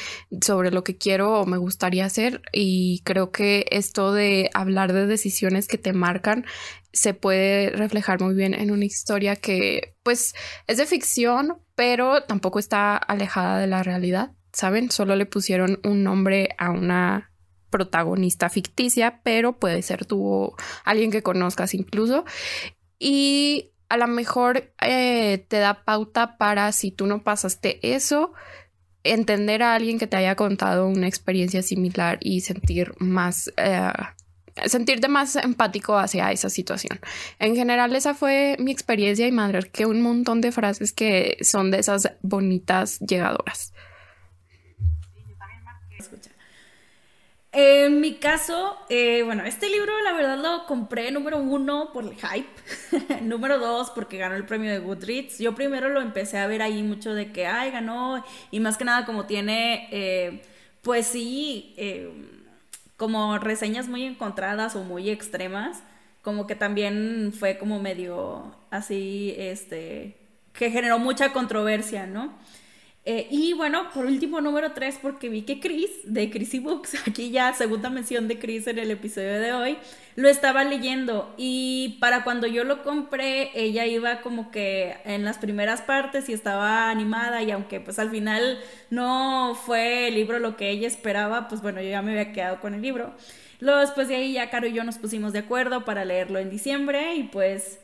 sobre 0.43 0.71
lo 0.71 0.85
que 0.85 0.97
quiero 0.97 1.41
o 1.41 1.47
me 1.47 1.59
gustaría 1.59 2.05
hacer 2.05 2.43
y 2.53 3.01
creo 3.05 3.31
que 3.31 3.67
esto 3.71 4.13
de 4.13 4.51
hablar 4.55 4.93
de 4.93 5.07
decisiones 5.07 5.69
que 5.69 5.79
te 5.79 5.93
marcan 5.93 6.45
se 6.93 7.15
puede 7.15 7.71
reflejar 7.71 8.21
muy 8.21 8.35
bien 8.35 8.55
en 8.55 8.71
una 8.71 8.85
historia 8.85 9.37
que 9.37 9.95
pues 10.03 10.35
es 10.67 10.79
de 10.79 10.87
ficción, 10.87 11.59
pero 11.75 12.23
tampoco 12.25 12.59
está 12.59 12.97
alejada 12.97 13.59
de 13.59 13.67
la 13.67 13.83
realidad. 13.83 14.33
¿Saben? 14.59 14.91
Solo 14.91 15.15
le 15.15 15.25
pusieron 15.25 15.79
un 15.85 16.03
nombre 16.03 16.49
a 16.59 16.71
una 16.71 17.31
protagonista 17.71 18.49
ficticia, 18.49 19.21
pero 19.23 19.57
puede 19.57 19.83
ser 19.83 20.05
tú 20.05 20.53
alguien 20.85 21.12
que 21.12 21.23
conozcas 21.23 21.75
incluso. 21.75 22.25
Y 22.99 23.71
a 23.88 23.97
lo 23.97 24.09
mejor 24.09 24.73
eh, 24.81 25.47
te 25.47 25.59
da 25.59 25.85
pauta 25.85 26.37
para 26.38 26.73
si 26.73 26.91
tú 26.91 27.07
no 27.07 27.23
pasaste 27.23 27.79
eso, 27.95 28.33
entender 29.05 29.62
a 29.62 29.75
alguien 29.75 29.97
que 29.97 30.09
te 30.09 30.17
haya 30.17 30.35
contado 30.35 30.88
una 30.88 31.07
experiencia 31.07 31.62
similar 31.62 32.19
y 32.21 32.41
sentir 32.41 32.95
más, 32.99 33.53
eh, 33.59 33.93
sentirte 34.67 35.07
más 35.07 35.37
empático 35.37 35.97
hacia 35.97 36.33
esa 36.33 36.50
situación. 36.50 36.99
En 37.38 37.55
general, 37.55 37.95
esa 37.95 38.12
fue 38.12 38.57
mi 38.59 38.73
experiencia 38.73 39.29
y 39.29 39.31
madre, 39.31 39.71
que 39.71 39.87
un 39.87 40.03
montón 40.03 40.41
de 40.41 40.50
frases 40.50 40.93
que 40.93 41.37
son 41.43 41.71
de 41.71 41.79
esas 41.79 42.11
bonitas 42.23 42.99
llegadoras. 42.99 43.73
En 47.50 48.00
mi 48.02 48.17
caso, 48.17 48.76
eh, 48.90 49.23
bueno, 49.25 49.45
este 49.45 49.71
libro 49.71 49.90
la 50.02 50.12
verdad 50.12 50.37
lo 50.37 50.67
compré 50.67 51.11
número 51.11 51.38
uno 51.38 51.93
por 51.95 52.05
el 52.05 52.14
hype, 52.14 53.21
número 53.23 53.59
dos 53.59 53.90
porque 53.90 54.19
ganó 54.19 54.35
el 54.35 54.45
premio 54.45 54.71
de 54.71 54.78
Goodreads. 54.81 55.38
Yo 55.38 55.55
primero 55.55 55.88
lo 55.88 56.02
empecé 56.02 56.38
a 56.38 56.47
ver 56.47 56.61
ahí 56.61 56.83
mucho 56.83 57.14
de 57.14 57.33
que, 57.33 57.47
ay, 57.47 57.71
ganó, 57.71 58.23
y 58.50 58.61
más 58.61 58.76
que 58.76 58.85
nada 58.85 59.07
como 59.07 59.25
tiene, 59.25 59.88
eh, 59.93 60.43
pues 60.83 61.07
sí, 61.07 61.75
eh, 61.78 62.12
como 62.99 63.38
reseñas 63.38 63.88
muy 63.88 64.05
encontradas 64.05 64.76
o 64.76 64.85
muy 64.85 65.09
extremas, 65.09 65.83
como 66.23 66.47
que 66.47 66.55
también 66.55 67.33
fue 67.38 67.57
como 67.57 67.81
medio 67.81 68.55
así, 68.71 69.35
este, 69.38 70.19
que 70.52 70.71
generó 70.71 70.99
mucha 70.99 71.33
controversia, 71.33 72.07
¿no? 72.07 72.35
Eh, 73.05 73.26
y 73.31 73.55
bueno, 73.55 73.90
por 73.95 74.05
último, 74.05 74.40
número 74.40 74.73
tres, 74.73 74.99
porque 75.00 75.31
vi 75.31 75.43
que 75.43 75.61
Chris, 75.61 75.90
de 76.05 76.28
Chrissy 76.31 76.59
Books, 76.59 76.95
aquí 77.09 77.31
ya 77.31 77.55
segunda 77.55 77.88
mención 77.88 78.28
de 78.28 78.38
Chris 78.38 78.67
en 78.67 78.78
el 78.78 78.90
episodio 78.90 79.40
de 79.40 79.52
hoy, 79.52 79.78
lo 80.17 80.28
estaba 80.28 80.62
leyendo. 80.64 81.35
Y 81.38 81.97
para 82.00 82.23
cuando 82.25 82.47
yo 82.47 82.64
lo 82.64 82.83
compré, 82.83 83.50
ella 83.55 83.87
iba 83.87 84.21
como 84.21 84.50
que 84.50 84.97
en 85.05 85.25
las 85.25 85.38
primeras 85.38 85.81
partes 85.81 86.28
y 86.28 86.35
estaba 86.35 86.90
animada. 86.90 87.43
Y 87.43 87.50
aunque 87.50 87.81
pues 87.81 87.99
al 87.99 88.11
final 88.11 88.59
no 88.90 89.55
fue 89.55 90.09
el 90.09 90.14
libro 90.14 90.38
lo 90.38 90.57
que 90.57 90.71
ella 90.71 90.87
esperaba, 90.87 91.49
pues 91.49 91.62
bueno, 91.62 91.81
yo 91.81 91.88
ya 91.88 92.02
me 92.02 92.11
había 92.12 92.33
quedado 92.33 92.61
con 92.61 92.75
el 92.75 92.83
libro. 92.83 93.14
Luego 93.61 93.81
después 93.81 94.09
de 94.09 94.17
ahí 94.17 94.35
ya 94.35 94.50
Caro 94.50 94.67
y 94.67 94.73
yo 94.73 94.85
nos 94.85 94.99
pusimos 94.99 95.33
de 95.33 95.40
acuerdo 95.40 95.85
para 95.85 96.05
leerlo 96.05 96.38
en 96.38 96.50
diciembre 96.50 97.14
y 97.14 97.25
pues 97.25 97.81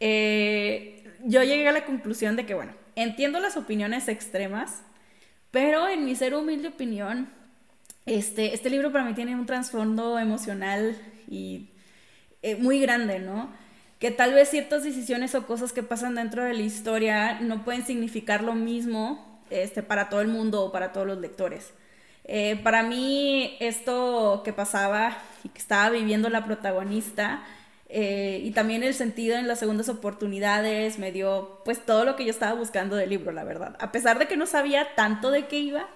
eh, 0.00 1.04
yo 1.24 1.42
llegué 1.42 1.68
a 1.68 1.72
la 1.72 1.84
conclusión 1.84 2.36
de 2.36 2.46
que 2.46 2.54
bueno, 2.54 2.72
entiendo 3.02 3.40
las 3.40 3.56
opiniones 3.56 4.08
extremas, 4.08 4.82
Pero 5.50 5.88
en 5.88 6.04
mi 6.04 6.14
ser 6.14 6.34
humilde 6.34 6.68
opinión, 6.68 7.30
este, 8.04 8.54
este 8.54 8.68
libro 8.68 8.92
para 8.92 9.04
mí 9.04 9.14
tiene 9.14 9.34
un 9.34 9.46
trasfondo 9.46 10.18
emocional 10.18 10.94
y 11.26 11.70
eh, 12.42 12.56
muy 12.56 12.80
grande, 12.80 13.18
¿no? 13.18 13.50
Que 13.98 14.10
tal 14.10 14.34
vez 14.34 14.50
ciertas 14.50 14.84
decisiones 14.84 15.34
o 15.34 15.46
cosas 15.46 15.72
que 15.72 15.82
pasan 15.82 16.16
dentro 16.16 16.44
de 16.44 16.52
la 16.54 16.60
historia 16.60 17.40
no 17.40 17.64
pueden 17.64 17.86
significar 17.86 18.42
lo 18.42 18.54
mismo 18.54 19.42
este, 19.50 19.82
para 19.82 20.10
todo 20.10 20.20
el 20.20 20.28
mundo 20.28 20.64
o 20.64 20.72
para 20.72 20.92
todos 20.92 21.06
los 21.06 21.18
lectores. 21.18 21.72
Eh, 22.24 22.60
para 22.62 22.82
mí 22.82 23.56
esto 23.58 24.42
que 24.44 24.52
pasaba 24.52 25.16
y 25.44 25.48
que 25.48 25.58
estaba 25.58 25.88
viviendo 25.90 26.28
la 26.28 26.44
protagonista 26.44 27.42
eh, 27.88 28.40
y 28.44 28.50
también 28.52 28.82
el 28.82 28.94
sentido 28.94 29.36
en 29.36 29.48
las 29.48 29.58
segundas 29.58 29.88
oportunidades 29.88 30.98
me 30.98 31.12
dio 31.12 31.60
pues 31.64 31.84
todo 31.84 32.04
lo 32.04 32.16
que 32.16 32.24
yo 32.24 32.30
estaba 32.30 32.54
buscando 32.54 32.96
del 32.96 33.10
libro, 33.10 33.32
la 33.32 33.44
verdad. 33.44 33.76
A 33.80 33.92
pesar 33.92 34.18
de 34.18 34.28
que 34.28 34.36
no 34.36 34.46
sabía 34.46 34.94
tanto 34.94 35.30
de 35.30 35.46
qué 35.46 35.58
iba, 35.58 35.88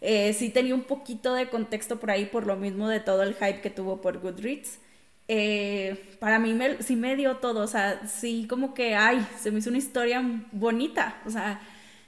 eh, 0.00 0.32
sí 0.34 0.50
tenía 0.50 0.74
un 0.74 0.84
poquito 0.84 1.34
de 1.34 1.48
contexto 1.48 2.00
por 2.00 2.10
ahí 2.10 2.26
por 2.26 2.46
lo 2.46 2.56
mismo 2.56 2.88
de 2.88 3.00
todo 3.00 3.22
el 3.22 3.34
hype 3.34 3.60
que 3.60 3.70
tuvo 3.70 4.00
por 4.00 4.20
Goodreads. 4.20 4.78
para 6.20 6.38
mí 6.38 6.56
sí 6.80 6.96
me 6.96 7.16
dio 7.16 7.36
todo, 7.38 7.60
o 7.60 7.66
sea, 7.68 8.06
sí 8.06 8.46
como 8.48 8.74
que, 8.74 8.94
ay, 8.94 9.26
se 9.40 9.50
me 9.50 9.58
hizo 9.60 9.70
una 9.70 9.78
historia 9.78 10.22
bonita, 10.52 11.20
o 11.26 11.30
sea, 11.30 11.60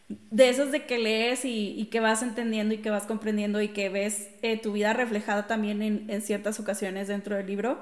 de 0.08 0.48
esos 0.48 0.70
de 0.72 0.84
que 0.84 0.98
lees 0.98 1.44
y, 1.44 1.88
que 1.90 2.00
vas 2.00 2.22
entendiendo 2.22 2.74
y 2.74 2.78
que 2.78 2.90
vas 2.90 3.06
comprendiendo 3.06 3.60
y 3.62 3.68
que 3.68 3.88
ves 3.88 4.28
eh, 4.42 4.58
tu 4.60 4.72
vida 4.72 4.92
reflejada 4.92 5.46
también 5.46 5.82
en, 5.82 6.22
ciertas 6.22 6.60
ocasiones 6.60 7.08
dentro 7.08 7.36
del 7.36 7.46
libro. 7.46 7.78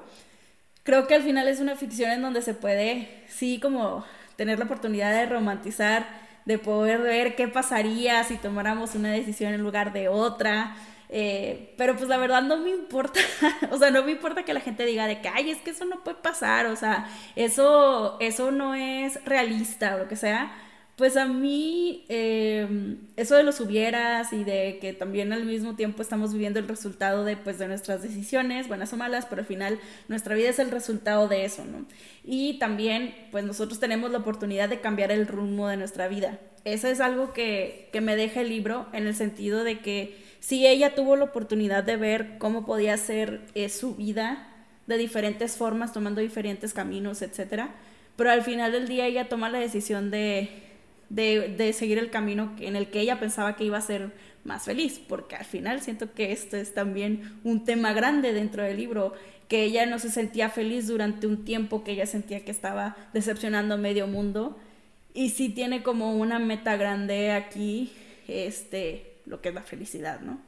Creo 0.83 1.07
que 1.07 1.15
al 1.15 1.23
final 1.23 1.47
es 1.47 1.59
una 1.59 1.75
ficción 1.75 2.11
en 2.11 2.21
donde 2.21 2.41
se 2.41 2.53
puede, 2.53 3.23
sí, 3.27 3.59
como 3.61 4.05
tener 4.35 4.59
la 4.59 4.65
oportunidad 4.65 5.11
de 5.13 5.25
romantizar, 5.25 6.05
de 6.45 6.57
poder 6.57 7.01
ver 7.01 7.35
qué 7.35 7.47
pasaría 7.47 8.23
si 8.25 8.37
tomáramos 8.37 8.95
una 8.95 9.11
decisión 9.11 9.53
en 9.53 9.61
lugar 9.61 9.93
de 9.93 10.09
otra. 10.09 10.75
Eh, 11.09 11.73
pero 11.77 11.95
pues 11.95 12.09
la 12.09 12.17
verdad 12.17 12.41
no 12.41 12.57
me 12.57 12.71
importa, 12.71 13.19
o 13.71 13.77
sea, 13.77 13.91
no 13.91 14.03
me 14.03 14.11
importa 14.11 14.43
que 14.43 14.53
la 14.53 14.61
gente 14.61 14.83
diga 14.85 15.05
de 15.05 15.21
que, 15.21 15.29
ay, 15.29 15.51
es 15.51 15.59
que 15.59 15.69
eso 15.69 15.85
no 15.85 16.03
puede 16.03 16.17
pasar, 16.17 16.65
o 16.65 16.75
sea, 16.75 17.07
eso, 17.35 18.17
eso 18.19 18.49
no 18.51 18.73
es 18.73 19.23
realista 19.23 19.95
o 19.95 19.99
lo 19.99 20.07
que 20.07 20.15
sea 20.15 20.51
pues 20.95 21.17
a 21.17 21.25
mí, 21.25 22.05
em, 22.07 22.97
eso 23.15 23.35
de 23.35 23.43
los 23.43 23.59
hubieras 23.59 24.31
y 24.31 24.43
de 24.43 24.77
que 24.79 24.93
también 24.93 25.33
al 25.33 25.43
mismo 25.45 25.75
tiempo 25.75 26.01
estamos 26.03 26.33
viviendo 26.33 26.59
el 26.59 26.67
resultado 26.67 27.23
de, 27.23 27.35
pues, 27.35 27.57
de 27.57 27.67
nuestras 27.67 28.03
decisiones, 28.03 28.67
buenas 28.67 28.93
o 28.93 28.97
malas, 28.97 29.25
pero 29.25 29.41
al 29.41 29.47
final 29.47 29.79
nuestra 30.07 30.35
vida 30.35 30.49
es 30.49 30.59
el 30.59 30.69
resultado 30.69 31.27
de 31.27 31.45
eso, 31.45 31.65
¿no? 31.65 31.85
Y 32.23 32.59
también, 32.59 33.15
pues 33.31 33.43
nosotros 33.43 33.79
tenemos 33.79 34.11
la 34.11 34.19
oportunidad 34.19 34.69
de 34.69 34.81
cambiar 34.81 35.11
el 35.11 35.27
rumbo 35.27 35.67
de 35.67 35.77
nuestra 35.77 36.07
vida. 36.07 36.39
Eso 36.63 36.87
es 36.87 36.99
algo 37.01 37.33
que, 37.33 37.89
que 37.91 37.99
me 37.99 38.15
deja 38.15 38.41
el 38.41 38.49
libro 38.49 38.85
en 38.93 39.07
el 39.07 39.15
sentido 39.15 39.63
de 39.63 39.79
que 39.79 40.21
si 40.39 40.67
ella 40.67 40.93
tuvo 40.93 41.15
la 41.15 41.23
oportunidad 41.23 41.83
de 41.83 41.97
ver 41.97 42.37
cómo 42.37 42.65
podía 42.65 42.97
ser 42.97 43.41
eh, 43.55 43.69
su 43.69 43.95
vida 43.95 44.49
de 44.87 44.97
diferentes 44.97 45.55
formas, 45.57 45.93
tomando 45.93 46.21
diferentes 46.21 46.73
caminos, 46.73 47.21
etcétera, 47.21 47.73
pero 48.15 48.29
al 48.29 48.43
final 48.43 48.73
del 48.73 48.87
día 48.87 49.07
ella 49.07 49.29
toma 49.29 49.49
la 49.49 49.59
decisión 49.59 50.11
de 50.11 50.72
de, 51.09 51.73
seguir 51.73 51.97
el 51.97 52.09
camino 52.09 52.55
en 52.59 52.75
el 52.75 52.89
que 52.89 52.99
ella 52.99 53.19
pensaba 53.19 53.55
que 53.55 53.63
iba 53.63 53.77
a 53.77 53.81
ser 53.81 54.11
más 54.43 54.65
feliz, 54.65 54.99
porque 55.07 55.35
al 55.35 55.45
final 55.45 55.81
siento 55.81 56.13
que 56.13 56.31
esto 56.31 56.57
es 56.57 56.73
también 56.73 57.39
un 57.43 57.63
tema 57.63 57.93
grande 57.93 58.33
dentro 58.33 58.63
del 58.63 58.77
libro, 58.77 59.13
que 59.47 59.63
ella 59.63 59.85
no 59.85 59.99
se 59.99 60.09
sentía 60.09 60.49
feliz 60.49 60.87
durante 60.87 61.27
un 61.27 61.45
tiempo, 61.45 61.83
que 61.83 61.91
ella 61.91 62.05
sentía 62.05 62.43
que 62.43 62.51
estaba 62.51 62.97
decepcionando 63.13 63.75
a 63.75 63.77
medio 63.77 64.07
mundo, 64.07 64.57
y 65.13 65.29
sí 65.29 65.49
tiene 65.49 65.83
como 65.83 66.15
una 66.15 66.39
meta 66.39 66.75
grande 66.75 67.31
aquí, 67.31 67.91
este, 68.27 69.17
lo 69.25 69.41
que 69.41 69.49
es 69.49 69.55
la 69.55 69.61
felicidad, 69.61 70.21
¿no? 70.21 70.39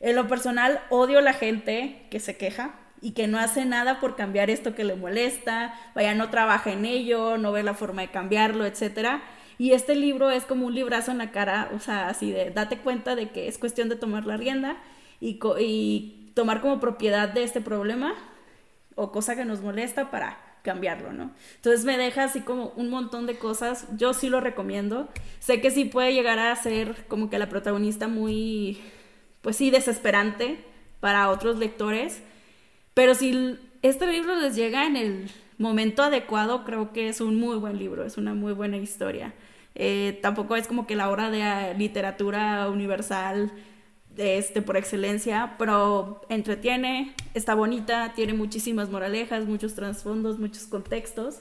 En 0.00 0.16
lo 0.16 0.28
personal, 0.28 0.80
odio 0.90 1.18
a 1.18 1.22
la 1.22 1.32
gente 1.32 2.02
que 2.10 2.20
se 2.20 2.36
queja 2.36 2.74
y 3.00 3.12
que 3.12 3.26
no 3.26 3.38
hace 3.38 3.64
nada 3.64 4.00
por 4.00 4.16
cambiar 4.16 4.50
esto 4.50 4.74
que 4.74 4.84
le 4.84 4.96
molesta, 4.96 5.74
vaya, 5.94 6.14
no 6.14 6.28
trabaja 6.28 6.72
en 6.72 6.84
ello, 6.84 7.38
no 7.38 7.52
ve 7.52 7.62
la 7.62 7.74
forma 7.74 8.02
de 8.02 8.08
cambiarlo, 8.08 8.66
etcétera 8.66 9.22
y 9.58 9.72
este 9.72 9.94
libro 9.94 10.30
es 10.30 10.44
como 10.44 10.66
un 10.66 10.74
librazo 10.74 11.10
en 11.10 11.18
la 11.18 11.30
cara, 11.30 11.70
o 11.74 11.78
sea, 11.78 12.08
así 12.08 12.30
de 12.32 12.50
date 12.50 12.78
cuenta 12.78 13.14
de 13.14 13.30
que 13.30 13.48
es 13.48 13.58
cuestión 13.58 13.88
de 13.88 13.96
tomar 13.96 14.26
la 14.26 14.36
rienda 14.36 14.76
y, 15.20 16.20
tomar 16.34 16.60
como 16.60 16.80
propiedad 16.80 17.28
de 17.28 17.44
este 17.44 17.60
problema 17.60 18.12
o 18.96 19.12
cosa 19.12 19.36
que 19.36 19.44
nos 19.44 19.60
molesta 19.60 20.10
para 20.10 20.36
cambiarlo, 20.64 21.12
¿no? 21.12 21.30
Entonces 21.56 21.84
me 21.84 21.96
deja 21.96 22.24
así 22.24 22.40
como 22.40 22.72
un 22.74 22.90
montón 22.90 23.26
de 23.26 23.38
cosas, 23.38 23.86
yo 23.96 24.14
sí 24.14 24.28
lo 24.28 24.40
recomiendo, 24.40 25.08
sé 25.38 25.60
que 25.60 25.70
sí 25.70 25.84
puede 25.84 26.12
llegar 26.12 26.40
a 26.40 26.56
ser 26.56 27.06
como 27.06 27.30
que 27.30 27.38
la 27.38 27.48
protagonista 27.48 28.08
muy, 28.08 28.80
pues 29.42 29.54
sí, 29.56 29.70
desesperante 29.70 30.58
para 30.98 31.30
otros 31.30 31.56
lectores, 31.56 32.20
pero 32.94 33.14
si 33.14 33.58
este 33.82 34.06
libro 34.08 34.34
les 34.34 34.56
llega 34.56 34.86
en 34.86 34.96
el 34.96 35.30
momento 35.58 36.02
adecuado, 36.02 36.64
creo 36.64 36.92
que 36.92 37.08
es 37.08 37.20
un 37.20 37.36
muy 37.36 37.56
buen 37.56 37.78
libro, 37.78 38.04
es 38.04 38.16
una 38.16 38.34
muy 38.34 38.52
buena 38.52 38.76
historia. 38.76 39.34
Eh, 39.74 40.18
tampoco 40.22 40.56
es 40.56 40.66
como 40.66 40.86
que 40.86 40.94
la 40.94 41.10
obra 41.10 41.30
de 41.30 41.42
ah, 41.42 41.74
literatura 41.74 42.68
universal 42.68 43.52
este, 44.16 44.62
por 44.62 44.76
excelencia, 44.76 45.56
pero 45.58 46.20
entretiene, 46.28 47.14
está 47.34 47.54
bonita, 47.54 48.12
tiene 48.14 48.34
muchísimas 48.34 48.90
moralejas, 48.90 49.46
muchos 49.46 49.74
trasfondos, 49.74 50.38
muchos 50.38 50.66
contextos. 50.66 51.40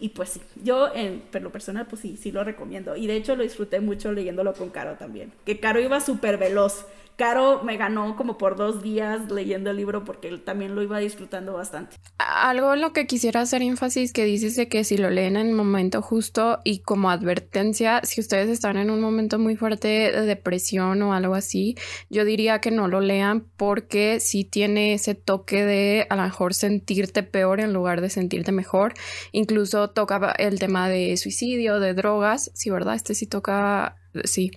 Y 0.00 0.08
pues 0.10 0.30
sí, 0.30 0.40
yo 0.64 0.92
en 0.94 1.22
lo 1.40 1.52
personal 1.52 1.86
pues 1.86 2.00
sí, 2.00 2.16
sí 2.16 2.32
lo 2.32 2.42
recomiendo. 2.42 2.96
Y 2.96 3.06
de 3.06 3.16
hecho 3.16 3.36
lo 3.36 3.42
disfruté 3.42 3.80
mucho 3.80 4.12
leyéndolo 4.12 4.54
con 4.54 4.70
Caro 4.70 4.96
también. 4.96 5.32
Que 5.44 5.60
Caro 5.60 5.78
iba 5.78 6.00
súper 6.00 6.38
veloz. 6.38 6.86
Caro 7.20 7.62
me 7.62 7.76
ganó 7.76 8.16
como 8.16 8.38
por 8.38 8.56
dos 8.56 8.82
días 8.82 9.30
leyendo 9.30 9.68
el 9.68 9.76
libro 9.76 10.04
porque 10.04 10.38
también 10.38 10.74
lo 10.74 10.82
iba 10.82 10.98
disfrutando 11.00 11.52
bastante. 11.52 11.96
Algo 12.16 12.72
en 12.72 12.80
lo 12.80 12.94
que 12.94 13.06
quisiera 13.06 13.42
hacer 13.42 13.60
énfasis 13.60 14.14
que 14.14 14.24
dices 14.24 14.56
de 14.56 14.70
que 14.70 14.84
si 14.84 14.96
lo 14.96 15.10
leen 15.10 15.36
en 15.36 15.48
el 15.48 15.52
momento 15.52 16.00
justo 16.00 16.60
y 16.64 16.78
como 16.78 17.10
advertencia, 17.10 18.00
si 18.04 18.22
ustedes 18.22 18.48
están 18.48 18.78
en 18.78 18.88
un 18.88 19.02
momento 19.02 19.38
muy 19.38 19.54
fuerte 19.54 19.88
de 19.88 20.22
depresión 20.22 21.02
o 21.02 21.12
algo 21.12 21.34
así, 21.34 21.76
yo 22.08 22.24
diría 22.24 22.62
que 22.62 22.70
no 22.70 22.88
lo 22.88 23.02
lean 23.02 23.44
porque 23.58 24.18
si 24.18 24.44
tiene 24.44 24.94
ese 24.94 25.14
toque 25.14 25.66
de 25.66 26.06
a 26.08 26.16
lo 26.16 26.22
mejor 26.22 26.54
sentirte 26.54 27.22
peor 27.22 27.60
en 27.60 27.74
lugar 27.74 28.00
de 28.00 28.08
sentirte 28.08 28.50
mejor. 28.50 28.94
Incluso 29.32 29.90
toca 29.90 30.32
el 30.38 30.58
tema 30.58 30.88
de 30.88 31.14
suicidio, 31.18 31.80
de 31.80 31.92
drogas, 31.92 32.50
sí, 32.54 32.70
¿verdad? 32.70 32.94
Este 32.94 33.14
sí 33.14 33.26
toca 33.26 33.99
sí, 34.24 34.50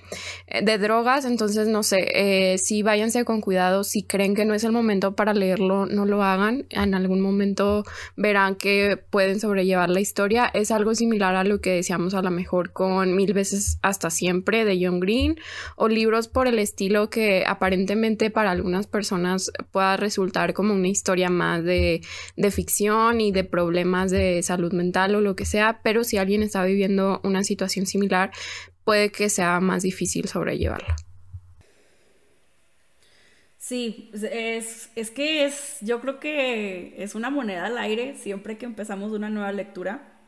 eh, 0.47 0.63
de 0.63 0.77
drogas, 0.77 1.25
entonces 1.25 1.67
no 1.67 1.83
sé, 1.83 2.07
eh, 2.13 2.57
sí 2.57 2.83
váyanse 2.83 3.25
con 3.25 3.41
cuidado, 3.41 3.83
si 3.83 4.03
creen 4.03 4.35
que 4.35 4.45
no 4.45 4.53
es 4.53 4.63
el 4.63 4.71
momento 4.71 5.15
para 5.15 5.33
leerlo, 5.33 5.85
no 5.85 6.05
lo 6.05 6.23
hagan, 6.23 6.65
en 6.69 6.93
algún 6.95 7.21
momento 7.21 7.83
verán 8.15 8.55
que 8.55 8.97
pueden 9.09 9.39
sobrellevar 9.39 9.89
la 9.89 9.99
historia, 9.99 10.49
es 10.53 10.71
algo 10.71 10.95
similar 10.95 11.35
a 11.35 11.43
lo 11.43 11.61
que 11.61 11.71
decíamos 11.71 12.13
a 12.13 12.21
lo 12.21 12.31
mejor 12.31 12.71
con 12.71 13.15
Mil 13.15 13.33
veces 13.33 13.77
hasta 13.81 14.09
siempre 14.09 14.65
de 14.65 14.79
John 14.83 14.99
Green 14.99 15.35
o 15.75 15.87
libros 15.87 16.27
por 16.27 16.47
el 16.47 16.59
estilo 16.59 17.09
que 17.09 17.43
aparentemente 17.45 18.29
para 18.29 18.51
algunas 18.51 18.87
personas 18.87 19.51
pueda 19.71 19.97
resultar 19.97 20.53
como 20.53 20.73
una 20.73 20.87
historia 20.87 21.29
más 21.29 21.63
de, 21.63 22.01
de 22.35 22.51
ficción 22.51 23.21
y 23.21 23.31
de 23.31 23.43
problemas 23.43 24.11
de 24.11 24.41
salud 24.43 24.73
mental 24.73 25.15
o 25.15 25.21
lo 25.21 25.35
que 25.35 25.45
sea, 25.45 25.81
pero 25.83 26.03
si 26.03 26.17
alguien 26.17 26.43
está 26.43 26.63
viviendo 26.63 27.21
una 27.23 27.43
situación 27.43 27.85
similar, 27.85 28.31
puede 28.83 29.11
que 29.11 29.29
sea 29.29 29.59
más 29.59 29.83
difícil 29.83 30.27
sobrellevarlo. 30.27 30.93
Sí, 33.57 34.11
es, 34.13 34.89
es 34.95 35.09
que 35.09 35.45
es, 35.45 35.77
yo 35.79 36.01
creo 36.01 36.19
que 36.19 36.95
es 37.01 37.15
una 37.15 37.29
moneda 37.29 37.67
al 37.67 37.77
aire 37.77 38.17
siempre 38.17 38.57
que 38.57 38.65
empezamos 38.65 39.13
una 39.13 39.29
nueva 39.29 39.53
lectura. 39.53 40.19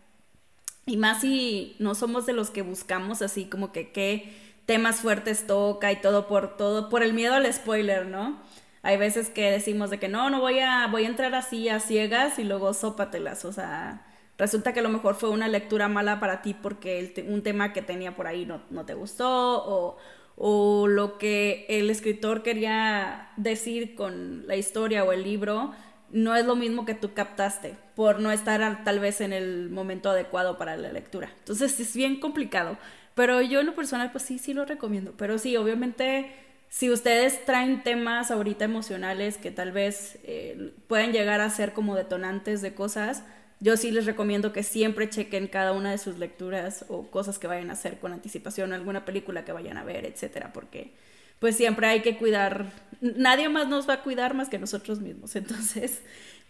Y 0.85 0.97
más 0.97 1.21
si 1.21 1.75
no 1.79 1.95
somos 1.95 2.25
de 2.25 2.33
los 2.33 2.49
que 2.49 2.61
buscamos 2.61 3.21
así 3.21 3.45
como 3.45 3.71
que 3.73 3.91
qué 3.91 4.31
temas 4.65 5.01
fuertes 5.01 5.47
toca 5.47 5.91
y 5.91 5.97
todo 5.97 6.27
por 6.27 6.55
todo, 6.57 6.89
por 6.89 7.03
el 7.03 7.13
miedo 7.13 7.33
al 7.33 7.51
spoiler, 7.51 8.05
¿no? 8.05 8.41
Hay 8.83 8.97
veces 8.97 9.29
que 9.29 9.51
decimos 9.51 9.89
de 9.89 9.99
que 9.99 10.07
no, 10.07 10.29
no 10.29 10.39
voy 10.39 10.59
a, 10.59 10.87
voy 10.87 11.05
a 11.05 11.07
entrar 11.07 11.33
así 11.35 11.69
a 11.69 11.79
ciegas 11.79 12.39
y 12.39 12.43
luego 12.43 12.73
sópatelas, 12.73 13.43
o 13.45 13.51
sea, 13.51 14.05
resulta 14.37 14.73
que 14.73 14.79
a 14.79 14.83
lo 14.83 14.89
mejor 14.89 15.15
fue 15.15 15.29
una 15.29 15.47
lectura 15.47 15.87
mala 15.87 16.19
para 16.19 16.41
ti 16.41 16.53
porque 16.53 17.25
un 17.27 17.41
tema 17.41 17.73
que 17.73 17.81
tenía 17.81 18.15
por 18.15 18.27
ahí 18.27 18.45
no, 18.45 18.85
te 18.85 18.93
gustó 18.93 19.29
o, 19.29 19.97
o, 20.35 20.87
lo 20.87 21.17
que 21.17 21.65
el 21.69 21.89
escritor 21.89 22.43
quería 22.43 23.29
decir 23.37 23.95
con 23.95 24.47
la 24.47 24.55
historia 24.55 25.03
o 25.03 25.11
el 25.11 25.23
libro 25.23 25.71
no 26.11 26.35
es 26.35 26.45
lo 26.45 26.55
mismo 26.55 26.85
que 26.85 26.93
tú 26.93 27.13
captaste 27.13 27.75
por 27.95 28.19
no 28.19 28.31
estar 28.31 28.83
tal 28.83 28.99
vez 28.99 29.21
en 29.21 29.33
el 29.33 29.69
momento 29.69 30.09
adecuado 30.09 30.57
para 30.57 30.77
la 30.77 30.91
lectura. 30.91 31.31
Entonces 31.39 31.79
es 31.79 31.95
bien 31.95 32.19
complicado, 32.19 32.77
pero 33.15 33.41
yo 33.41 33.61
en 33.61 33.65
lo 33.65 33.75
personal 33.75 34.11
pues 34.11 34.23
sí, 34.23 34.37
sí 34.37 34.53
lo 34.53 34.65
recomiendo, 34.65 35.13
pero 35.17 35.37
sí, 35.37 35.55
obviamente 35.57 36.31
si 36.69 36.89
ustedes 36.89 37.45
traen 37.45 37.83
temas 37.83 38.31
ahorita 38.31 38.65
emocionales 38.65 39.37
que 39.37 39.51
tal 39.51 39.71
vez 39.71 40.19
eh, 40.23 40.73
pueden 40.87 41.13
llegar 41.13 41.39
a 41.39 41.49
ser 41.49 41.73
como 41.73 41.95
detonantes 41.95 42.61
de 42.61 42.73
cosas, 42.73 43.23
yo 43.59 43.77
sí 43.77 43.91
les 43.91 44.05
recomiendo 44.05 44.53
que 44.53 44.63
siempre 44.63 45.09
chequen 45.09 45.47
cada 45.47 45.71
una 45.71 45.91
de 45.91 45.97
sus 45.97 46.17
lecturas 46.17 46.85
o 46.89 47.09
cosas 47.09 47.39
que 47.39 47.47
vayan 47.47 47.69
a 47.69 47.73
hacer 47.73 47.99
con 47.99 48.13
anticipación, 48.13 48.73
alguna 48.73 49.05
película 49.05 49.45
que 49.45 49.51
vayan 49.51 49.77
a 49.77 49.83
ver, 49.83 50.05
etcétera, 50.05 50.51
porque 50.53 50.93
pues 51.39 51.55
siempre 51.55 51.87
hay 51.87 52.01
que 52.01 52.17
cuidar, 52.17 52.71
nadie 53.01 53.49
más 53.49 53.67
nos 53.67 53.87
va 53.87 53.95
a 53.95 54.03
cuidar 54.03 54.33
más 54.33 54.49
que 54.49 54.59
nosotros 54.59 54.99
mismos. 55.01 55.35
Entonces, 55.35 56.01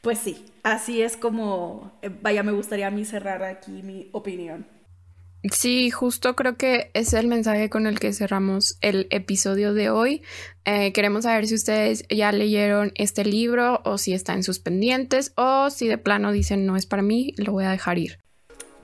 pues 0.02 0.20
sí, 0.20 0.46
así 0.64 1.02
es 1.02 1.18
como, 1.18 1.98
eh, 2.02 2.10
vaya, 2.22 2.44
me 2.44 2.52
gustaría 2.52 2.88
a 2.88 2.92
mí 2.92 3.06
cerrar 3.06 3.44
aquí 3.44 3.84
mi 3.84 4.10
opinión. 4.12 4.68
Sí, 5.52 5.92
justo 5.92 6.36
creo 6.36 6.56
que 6.58 6.90
es 6.94 7.14
el 7.14 7.28
mensaje 7.28 7.70
con 7.70 7.88
el 7.88 8.00
que 8.00 8.14
cerramos 8.14 8.78
el 8.82 9.08
episodio 9.12 9.74
de 9.74 9.90
hoy. 9.90 10.24
Eh, 10.66 10.92
queremos 10.94 11.24
saber 11.24 11.48
si 11.48 11.56
ustedes 11.56 12.04
ya 12.10 12.32
leyeron 12.32 12.92
este 12.96 13.25
libro 13.25 13.82
o 13.86 13.98
si 13.98 14.14
está 14.14 14.34
en 14.34 14.44
sus 14.44 14.60
pendientes 14.60 15.34
o 15.36 15.70
si 15.70 15.88
de 15.88 15.98
plano 15.98 16.32
dicen 16.32 16.66
no 16.66 16.75
es 16.75 16.86
para 16.86 17.02
mí, 17.02 17.34
lo 17.38 17.52
voy 17.52 17.66
a 17.66 17.72
dejar 17.72 18.00
ir. 18.00 18.20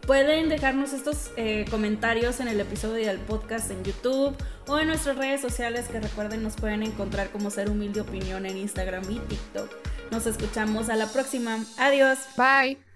Pueden 0.06 0.50
dejarnos 0.50 0.94
estos 0.94 1.32
eh, 1.38 1.65
comentarios 1.70 2.39
en 2.39 2.48
el 2.48 2.60
episodio 2.60 3.06
del 3.06 3.20
podcast 3.20 3.70
en 3.70 3.84
YouTube 3.84 4.36
o 4.68 4.80
en 4.80 4.88
nuestras 4.88 5.15
redes 5.15 5.41
sociales 5.41 5.88
que 5.88 6.00
recuerden 6.00 6.41
nos 6.41 6.56
pueden 6.56 6.82
encontrar 6.82 7.30
como 7.30 7.51
Ser 7.51 7.70
Humilde 7.70 8.01
Opinión 8.01 8.46
en 8.46 8.58
Instagram 8.58 9.03
y 9.10 9.20
TikTok. 9.20 9.70
Nos 10.12 10.25
escuchamos 10.25 10.89
a 10.89 10.96
la 10.96 11.08
próxima. 11.08 11.63
Adiós. 11.77 12.18
Bye. 12.36 12.90